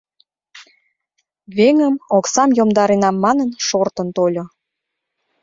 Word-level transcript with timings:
—Веҥым, 1.57 1.95
оксам 2.17 2.49
йомдаренам 2.57 3.15
манын, 3.23 3.49
шортын 3.67 4.07
тольо. 4.15 4.43